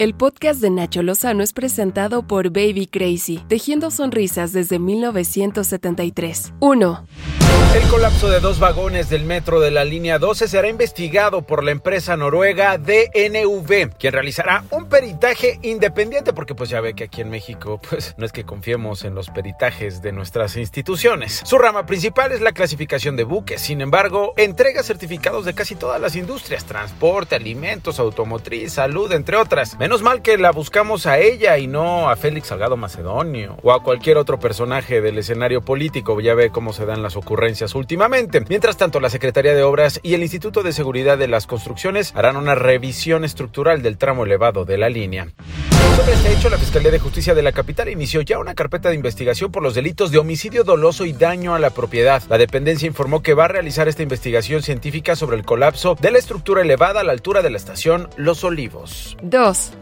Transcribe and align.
El 0.00 0.14
podcast 0.14 0.60
de 0.60 0.70
Nacho 0.70 1.02
Lozano 1.02 1.42
es 1.42 1.52
presentado 1.52 2.22
por 2.22 2.50
Baby 2.50 2.86
Crazy, 2.86 3.42
tejiendo 3.48 3.90
sonrisas 3.90 4.52
desde 4.52 4.78
1973. 4.78 6.52
1. 6.60 7.04
El 7.74 7.82
colapso 7.88 8.30
de 8.30 8.40
dos 8.40 8.58
vagones 8.60 9.10
del 9.10 9.24
metro 9.24 9.60
de 9.60 9.70
la 9.70 9.84
línea 9.84 10.18
12 10.18 10.48
será 10.48 10.68
investigado 10.68 11.42
por 11.42 11.62
la 11.62 11.70
empresa 11.70 12.16
noruega 12.16 12.78
DNV, 12.78 13.90
quien 13.98 14.12
realizará 14.12 14.64
un 14.70 14.88
peritaje 14.88 15.58
independiente, 15.62 16.32
porque 16.32 16.54
pues 16.54 16.70
ya 16.70 16.80
ve 16.80 16.94
que 16.94 17.04
aquí 17.04 17.20
en 17.20 17.28
México 17.28 17.78
pues 17.90 18.14
no 18.16 18.24
es 18.24 18.32
que 18.32 18.44
confiemos 18.44 19.04
en 19.04 19.14
los 19.14 19.28
peritajes 19.28 20.00
de 20.00 20.12
nuestras 20.12 20.56
instituciones. 20.56 21.42
Su 21.44 21.58
rama 21.58 21.84
principal 21.84 22.32
es 22.32 22.40
la 22.40 22.52
clasificación 22.52 23.16
de 23.16 23.24
buques, 23.24 23.60
sin 23.60 23.82
embargo, 23.82 24.32
entrega 24.38 24.82
certificados 24.82 25.44
de 25.44 25.54
casi 25.54 25.74
todas 25.74 26.00
las 26.00 26.16
industrias, 26.16 26.64
transporte, 26.64 27.36
alimentos, 27.36 27.98
automotriz, 27.98 28.72
salud, 28.72 29.12
entre 29.12 29.36
otras. 29.36 29.76
Menos 29.88 30.02
mal 30.02 30.20
que 30.20 30.36
la 30.36 30.50
buscamos 30.50 31.06
a 31.06 31.18
ella 31.18 31.56
y 31.56 31.66
no 31.66 32.10
a 32.10 32.16
Félix 32.16 32.48
Salgado 32.48 32.76
Macedonio 32.76 33.56
o 33.62 33.72
a 33.72 33.82
cualquier 33.82 34.18
otro 34.18 34.38
personaje 34.38 35.00
del 35.00 35.16
escenario 35.16 35.62
político, 35.62 36.20
ya 36.20 36.34
ve 36.34 36.50
cómo 36.50 36.74
se 36.74 36.84
dan 36.84 37.02
las 37.02 37.16
ocurrencias 37.16 37.74
últimamente. 37.74 38.44
Mientras 38.50 38.76
tanto, 38.76 39.00
la 39.00 39.08
Secretaría 39.08 39.54
de 39.54 39.62
Obras 39.62 39.98
y 40.02 40.12
el 40.12 40.20
Instituto 40.20 40.62
de 40.62 40.74
Seguridad 40.74 41.16
de 41.16 41.28
las 41.28 41.46
Construcciones 41.46 42.12
harán 42.14 42.36
una 42.36 42.54
revisión 42.54 43.24
estructural 43.24 43.80
del 43.80 43.96
tramo 43.96 44.26
elevado 44.26 44.66
de 44.66 44.76
la 44.76 44.90
línea. 44.90 45.28
Sobre 45.98 46.12
este 46.12 46.32
hecho, 46.32 46.48
la 46.48 46.58
Fiscalía 46.58 46.92
de 46.92 47.00
Justicia 47.00 47.34
de 47.34 47.42
la 47.42 47.50
capital 47.50 47.88
inició 47.88 48.20
ya 48.20 48.38
una 48.38 48.54
carpeta 48.54 48.88
de 48.88 48.94
investigación 48.94 49.50
por 49.50 49.64
los 49.64 49.74
delitos 49.74 50.12
de 50.12 50.18
homicidio 50.18 50.62
doloso 50.62 51.04
y 51.04 51.12
daño 51.12 51.56
a 51.56 51.58
la 51.58 51.70
propiedad. 51.70 52.22
La 52.28 52.38
dependencia 52.38 52.86
informó 52.86 53.20
que 53.20 53.34
va 53.34 53.46
a 53.46 53.48
realizar 53.48 53.88
esta 53.88 54.04
investigación 54.04 54.62
científica 54.62 55.16
sobre 55.16 55.36
el 55.36 55.44
colapso 55.44 55.96
de 56.00 56.12
la 56.12 56.18
estructura 56.18 56.62
elevada 56.62 57.00
a 57.00 57.02
la 57.02 57.10
altura 57.10 57.42
de 57.42 57.50
la 57.50 57.56
estación 57.56 58.08
Los 58.16 58.44
Olivos. 58.44 59.16
2. 59.22 59.72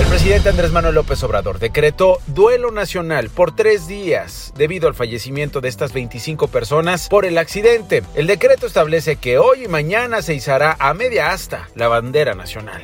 El 0.00 0.06
presidente 0.08 0.48
Andrés 0.48 0.72
Manuel 0.72 0.96
López 0.96 1.22
Obrador 1.22 1.60
decretó 1.60 2.18
duelo 2.26 2.72
nacional 2.72 3.30
por 3.30 3.54
tres 3.54 3.86
días 3.86 4.52
debido 4.56 4.88
al 4.88 4.94
fallecimiento 4.94 5.60
de 5.60 5.68
estas 5.68 5.92
25 5.92 6.48
personas 6.48 7.08
por 7.08 7.24
el 7.24 7.38
accidente. 7.38 8.02
El 8.16 8.26
decreto 8.26 8.66
establece 8.66 9.14
que 9.14 9.38
hoy 9.38 9.66
y 9.66 9.68
mañana 9.68 10.22
se 10.22 10.34
izará 10.34 10.74
a 10.80 10.92
media 10.92 11.30
asta 11.30 11.68
la 11.76 11.86
bandera 11.86 12.34
nacional. 12.34 12.82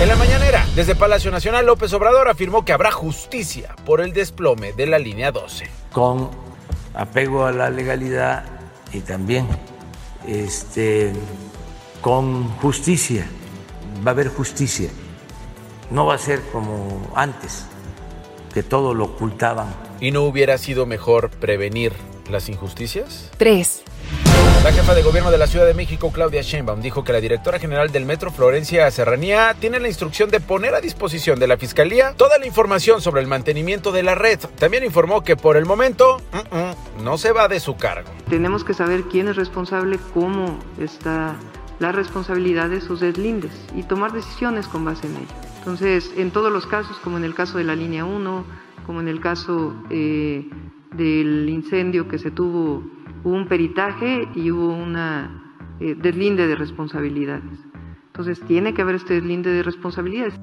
En 0.00 0.08
la 0.08 0.16
mañanera, 0.16 0.66
desde 0.74 0.94
Palacio 0.94 1.30
Nacional, 1.30 1.66
López 1.66 1.92
Obrador 1.92 2.28
afirmó 2.28 2.64
que 2.64 2.72
habrá 2.72 2.90
justicia 2.90 3.74
por 3.84 4.00
el 4.00 4.12
desplome 4.12 4.72
de 4.72 4.86
la 4.86 4.98
línea 4.98 5.30
12. 5.30 5.68
Con 5.92 6.30
apego 6.94 7.46
a 7.46 7.52
la 7.52 7.70
legalidad 7.70 8.44
y 8.92 9.00
también 9.00 9.46
este, 10.26 11.12
con 12.00 12.48
justicia. 12.58 13.26
Va 14.06 14.10
a 14.10 14.14
haber 14.14 14.28
justicia. 14.28 14.90
No 15.90 16.06
va 16.06 16.14
a 16.14 16.18
ser 16.18 16.40
como 16.52 17.12
antes, 17.14 17.66
que 18.52 18.62
todo 18.62 18.94
lo 18.94 19.04
ocultaban. 19.04 19.74
¿Y 20.00 20.10
no 20.10 20.22
hubiera 20.22 20.58
sido 20.58 20.86
mejor 20.86 21.30
prevenir 21.30 21.92
las 22.30 22.48
injusticias? 22.48 23.30
3. 23.36 23.82
La 24.64 24.72
jefa 24.72 24.94
de 24.94 25.02
gobierno 25.02 25.30
de 25.30 25.38
la 25.38 25.46
Ciudad 25.46 25.66
de 25.66 25.74
México, 25.74 26.12
Claudia 26.12 26.42
Sheinbaum, 26.42 26.80
dijo 26.80 27.02
que 27.02 27.12
la 27.12 27.20
directora 27.20 27.58
general 27.58 27.90
del 27.90 28.06
Metro, 28.06 28.30
Florencia 28.30 28.90
Serranía, 28.90 29.56
tiene 29.58 29.80
la 29.80 29.88
instrucción 29.88 30.30
de 30.30 30.40
poner 30.40 30.74
a 30.74 30.80
disposición 30.80 31.40
de 31.40 31.48
la 31.48 31.56
Fiscalía 31.56 32.14
toda 32.16 32.38
la 32.38 32.46
información 32.46 33.00
sobre 33.00 33.20
el 33.20 33.26
mantenimiento 33.26 33.90
de 33.90 34.04
la 34.04 34.14
red. 34.14 34.38
También 34.58 34.84
informó 34.84 35.22
que 35.22 35.36
por 35.36 35.56
el 35.56 35.66
momento 35.66 36.18
no 37.02 37.18
se 37.18 37.32
va 37.32 37.48
de 37.48 37.58
su 37.58 37.76
cargo. 37.76 38.08
Tenemos 38.30 38.62
que 38.62 38.74
saber 38.74 39.02
quién 39.10 39.28
es 39.28 39.36
responsable, 39.36 39.98
cómo 40.14 40.58
está 40.78 41.36
la 41.80 41.90
responsabilidad 41.90 42.68
de 42.68 42.80
sus 42.80 43.00
deslindes 43.00 43.52
y 43.74 43.82
tomar 43.82 44.12
decisiones 44.12 44.68
con 44.68 44.84
base 44.84 45.08
en 45.08 45.16
ello. 45.16 45.34
Entonces, 45.58 46.12
en 46.16 46.30
todos 46.30 46.52
los 46.52 46.66
casos, 46.66 46.96
como 46.98 47.18
en 47.18 47.24
el 47.24 47.34
caso 47.34 47.58
de 47.58 47.64
la 47.64 47.74
línea 47.74 48.04
1, 48.04 48.44
como 48.86 49.00
en 49.00 49.08
el 49.08 49.20
caso 49.20 49.74
eh, 49.90 50.48
del 50.92 51.48
incendio 51.48 52.08
que 52.08 52.18
se 52.18 52.30
tuvo, 52.30 52.84
hubo 53.24 53.34
un 53.34 53.46
peritaje 53.46 54.28
y 54.34 54.50
hubo 54.50 54.72
una 54.72 55.56
eh, 55.80 55.94
deslinde 55.96 56.46
de 56.46 56.56
responsabilidades. 56.56 57.58
Entonces, 58.06 58.40
tiene 58.46 58.74
que 58.74 58.82
haber 58.82 58.96
este 58.96 59.14
deslinde 59.14 59.50
de 59.50 59.62
responsabilidades. 59.62 60.34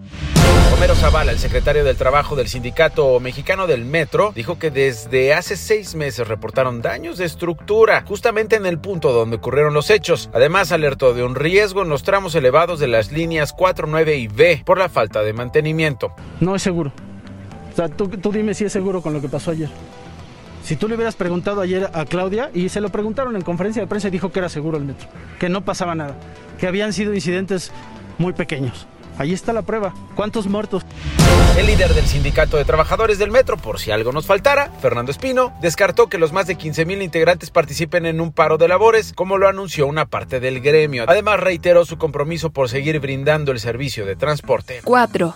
Homero 0.74 0.96
Zavala, 0.96 1.32
el 1.32 1.38
secretario 1.38 1.84
del 1.84 1.98
Trabajo 1.98 2.36
del 2.36 2.48
Sindicato 2.48 3.20
Mexicano 3.20 3.68
del 3.68 3.86
Metro, 3.86 4.32
dijo 4.34 4.58
que 4.58 4.72
desde 4.72 5.36
hace 5.36 5.56
seis 5.56 5.94
meses 5.94 6.28
reportaron 6.28 6.82
daños 6.82 7.20
de 7.20 7.26
estructura, 7.26 8.04
justamente 8.08 8.56
en 8.56 8.66
el 8.66 8.80
punto 8.80 9.12
donde 9.14 9.36
ocurrieron 9.36 9.76
los 9.76 9.92
hechos. 9.92 10.32
Además, 10.34 10.72
alertó 10.72 11.14
de 11.14 11.24
un 11.24 11.36
riesgo 11.36 11.84
en 11.84 11.90
los 11.90 12.02
tramos 12.02 12.34
elevados 12.34 12.80
de 12.80 12.88
las 12.88 13.12
líneas 13.12 13.54
4, 13.54 13.86
9 13.88 14.18
y 14.18 14.28
B 14.28 14.64
por 14.66 14.80
la 14.80 14.90
falta 14.90 15.22
de 15.22 15.34
mantenimiento. 15.34 16.12
No 16.40 16.56
es 16.56 16.64
seguro. 16.64 16.92
O 17.72 17.76
sea, 17.76 17.88
tú, 17.88 18.08
tú 18.08 18.32
dime 18.32 18.56
si 18.56 18.66
es 18.66 18.74
seguro 18.74 19.04
con 19.04 19.14
lo 19.14 19.22
que 19.22 19.30
pasó 19.30 19.52
ayer. 19.52 19.70
Si 20.64 20.76
tú 20.76 20.88
le 20.88 20.96
hubieras 20.96 21.16
preguntado 21.16 21.62
ayer 21.62 21.90
a 21.94 22.06
Claudia, 22.06 22.52
y 22.54 22.70
se 22.70 22.82
lo 22.82 22.90
preguntaron 22.90 23.36
en 23.36 23.42
conferencia 23.42 23.82
de 23.82 23.88
prensa 23.88 24.08
y 24.10 24.12
dijo 24.12 24.32
que 24.32 24.40
era 24.40 24.50
seguro 24.50 24.78
el 24.78 24.86
metro, 24.86 25.08
que 25.40 25.50
no 25.50 25.66
pasaba 25.66 25.96
nada, 25.96 26.16
que 26.60 26.68
habían 26.68 26.94
sido 26.94 27.14
incidentes 27.14 27.72
muy 28.18 28.34
pequeños. 28.34 28.88
Ahí 29.20 29.34
está 29.34 29.52
la 29.52 29.64
prueba. 29.64 29.94
¿Cuántos 30.16 30.48
muertos? 30.48 30.84
El 31.58 31.68
líder 31.68 31.94
del 31.94 32.06
sindicato 32.06 32.56
de 32.56 32.64
trabajadores 32.64 33.20
del 33.20 33.32
metro, 33.32 33.58
por 33.58 33.78
si 33.78 33.92
algo 33.92 34.14
nos 34.14 34.26
faltara, 34.26 34.72
Fernando 34.82 35.12
Espino, 35.12 35.54
descartó 35.62 36.08
que 36.08 36.18
los 36.18 36.32
más 36.32 36.48
de 36.48 36.56
15 36.56 36.86
mil 36.86 37.02
integrantes 37.02 37.52
participen 37.52 38.06
en 38.06 38.22
un 38.22 38.32
paro 38.32 38.58
de 38.58 38.70
labores, 38.70 39.12
como 39.12 39.38
lo 39.38 39.50
anunció 39.50 39.88
una 39.88 40.06
parte 40.06 40.40
del 40.40 40.62
gremio. 40.62 41.04
Además, 41.06 41.42
reiteró 41.42 41.84
su 41.84 41.98
compromiso 41.98 42.52
por 42.52 42.70
seguir 42.70 43.02
brindando 43.02 43.52
el 43.52 43.60
servicio 43.60 44.06
de 44.06 44.16
transporte. 44.16 44.80
4. 44.86 45.36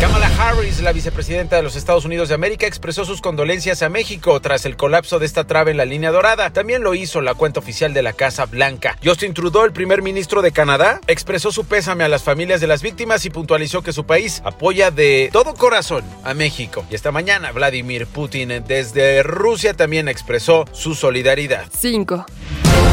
Kamala 0.00 0.30
Harris, 0.38 0.82
la 0.82 0.92
vicepresidenta 0.92 1.56
de 1.56 1.62
los 1.62 1.74
Estados 1.74 2.04
Unidos 2.04 2.28
de 2.28 2.34
América, 2.34 2.66
expresó 2.66 3.06
sus 3.06 3.22
condolencias 3.22 3.82
a 3.82 3.88
México 3.88 4.38
tras 4.40 4.66
el 4.66 4.76
colapso 4.76 5.18
de 5.18 5.24
esta 5.24 5.44
trave 5.44 5.70
en 5.70 5.78
la 5.78 5.86
línea 5.86 6.10
dorada. 6.10 6.50
También 6.50 6.82
lo 6.82 6.94
hizo 6.94 7.22
la 7.22 7.32
cuenta 7.32 7.60
oficial 7.60 7.94
de 7.94 8.02
la 8.02 8.12
Casa 8.12 8.44
Blanca. 8.44 8.98
Justin 9.02 9.32
Trudeau, 9.32 9.64
el 9.64 9.72
primer 9.72 10.02
ministro 10.02 10.42
de 10.42 10.52
Canadá, 10.52 11.00
expresó 11.06 11.50
su 11.50 11.64
pésame 11.64 12.04
a 12.04 12.08
las 12.08 12.22
familias 12.22 12.60
de 12.60 12.66
las 12.66 12.82
víctimas 12.82 13.24
y 13.24 13.30
puntualizó 13.30 13.82
que 13.82 13.94
su 13.94 14.04
país 14.04 14.42
apoya 14.44 14.90
de 14.90 15.30
todo 15.32 15.54
corazón 15.54 16.04
a 16.24 16.34
México. 16.34 16.84
Y 16.90 16.94
esta 16.94 17.10
mañana 17.10 17.52
Vladimir 17.52 18.06
Putin 18.06 18.62
desde 18.68 19.22
Rusia 19.22 19.72
también 19.72 20.08
expresó 20.08 20.66
su 20.72 20.94
solidaridad. 20.94 21.66
5. 21.72 22.26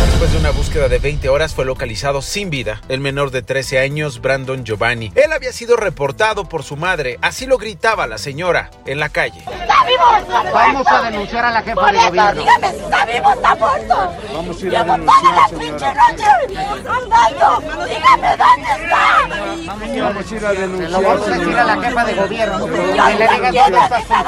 Después 0.06 0.32
de 0.32 0.38
una 0.38 0.52
búsqueda 0.52 0.88
de 0.88 1.00
20 1.00 1.28
horas 1.30 1.54
fue 1.54 1.66
localizado 1.66 2.22
sin 2.22 2.50
vida 2.50 2.82
el 2.88 3.02
menor 3.02 3.32
de 3.32 3.42
13 3.42 3.80
años, 3.80 4.22
Brandon 4.22 4.64
Giovanni. 4.64 5.12
Él 5.16 5.34
había 5.34 5.52
sido 5.52 5.76
reportado 5.76 6.48
por 6.48 6.64
su 6.64 6.78
madre, 6.78 7.18
así 7.22 7.46
lo 7.46 7.58
gritaba 7.58 8.08
la 8.08 8.18
señora 8.18 8.72
en 8.86 9.00
la 9.00 9.10
calle. 9.10 9.40
¡Está 9.40 9.86
vivo! 9.86 10.52
Vamos 10.54 10.88
a 10.88 11.02
denunciar 11.02 11.46
a 11.46 11.52
la 11.52 11.62
jefa 11.62 11.92
de 11.92 11.98
gobierno. 11.98 12.42
Dígame 12.42 12.72
si 12.72 12.80
está 12.80 13.06
vivo, 13.06 13.34
está 13.34 13.56
muerto. 13.56 14.14
Vamos 14.34 14.64
a 14.64 14.66
ir 14.66 14.78
a 14.78 14.84
denunciar, 14.84 15.50
señora. 15.50 16.06
andando. 16.08 17.86
Dígame 17.86 18.38
dónde 18.38 18.84
está. 18.84 20.04
Vamos 20.04 20.32
a 20.32 20.36
ir 20.36 20.46
a 20.46 20.54
denunciar. 20.54 20.92
Lo 20.92 21.02
vamos 21.02 21.28
a 21.28 21.32
decir 21.38 21.58
a 21.58 21.64
la 21.64 21.82
jefa 21.82 22.06
de 22.06 22.14
gobierno. 22.14 22.66
Que 22.66 22.72
le 22.72 23.28
digan 23.28 23.54
dónde 23.54 23.98
está. 23.98 24.24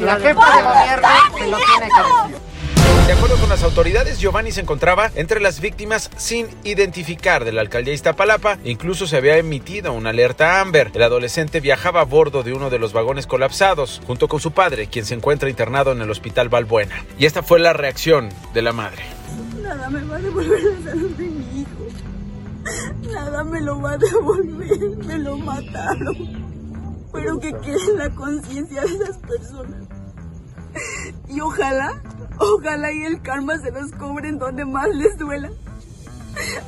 La 0.00 0.16
jefa 0.16 0.56
de 0.56 0.62
gobierno 0.62 1.08
se 1.38 1.46
lo 1.46 1.56
tiene 1.56 1.88
que 1.88 2.30
decir. 2.30 2.45
De 3.06 3.12
acuerdo 3.12 3.36
con 3.36 3.48
las 3.48 3.62
autoridades, 3.62 4.18
Giovanni 4.18 4.50
se 4.50 4.60
encontraba 4.60 5.12
entre 5.14 5.40
las 5.40 5.60
víctimas 5.60 6.10
sin 6.16 6.48
identificar 6.64 7.44
de 7.44 7.52
la 7.52 7.60
alcaldía 7.60 7.94
Iztapalapa. 7.94 8.58
Incluso 8.64 9.06
se 9.06 9.16
había 9.16 9.36
emitido 9.36 9.92
una 9.92 10.10
alerta 10.10 10.60
Amber. 10.60 10.90
El 10.92 11.02
adolescente 11.02 11.60
viajaba 11.60 12.00
a 12.00 12.04
bordo 12.04 12.42
de 12.42 12.52
uno 12.52 12.68
de 12.68 12.80
los 12.80 12.92
vagones 12.92 13.28
colapsados, 13.28 14.02
junto 14.06 14.26
con 14.26 14.40
su 14.40 14.50
padre, 14.50 14.88
quien 14.88 15.04
se 15.04 15.14
encuentra 15.14 15.48
internado 15.48 15.92
en 15.92 16.00
el 16.00 16.10
hospital 16.10 16.48
Valbuena. 16.48 17.04
Y 17.16 17.26
esta 17.26 17.44
fue 17.44 17.60
la 17.60 17.72
reacción 17.72 18.28
de 18.52 18.62
la 18.62 18.72
madre. 18.72 19.04
Nada 19.62 19.88
me 19.88 20.02
va 20.02 20.16
a 20.16 20.20
devolver 20.20 20.62
la 20.62 20.90
salud 20.90 21.10
de 21.10 21.24
mi 21.24 21.60
hijo. 21.60 23.12
Nada 23.12 23.44
me 23.44 23.60
lo 23.60 23.80
va 23.80 23.92
a 23.92 23.98
devolver. 23.98 24.96
Me 25.06 25.18
lo 25.18 25.38
mataron. 25.38 27.06
Pero 27.12 27.38
que 27.38 27.52
quede 27.52 27.96
la 27.96 28.10
conciencia 28.10 28.82
de 28.82 28.94
esas 28.94 29.18
personas. 29.18 29.82
Y 31.28 31.40
ojalá, 31.40 32.02
ojalá 32.38 32.92
y 32.92 33.04
el 33.04 33.22
karma 33.22 33.58
se 33.58 33.70
los 33.70 33.90
cobren 33.92 34.38
donde 34.38 34.64
más 34.64 34.88
les 34.94 35.16
duela. 35.18 35.50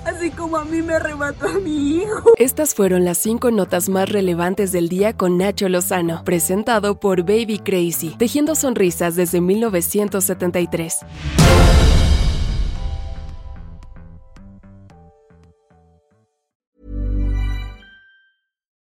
Así 0.04 0.30
como 0.30 0.56
a 0.56 0.64
mí 0.64 0.80
me 0.82 0.94
arrebató 0.94 1.46
a 1.46 1.54
mi 1.54 1.96
hijo. 1.96 2.32
Estas 2.38 2.74
fueron 2.74 3.04
las 3.04 3.18
cinco 3.18 3.50
notas 3.50 3.88
más 3.88 4.08
relevantes 4.08 4.72
del 4.72 4.88
día 4.88 5.12
con 5.12 5.36
Nacho 5.36 5.68
Lozano, 5.68 6.24
presentado 6.24 6.98
por 6.98 7.22
Baby 7.22 7.58
Crazy, 7.58 8.14
tejiendo 8.18 8.54
sonrisas 8.54 9.14
desde 9.14 9.40
1973. 9.40 11.00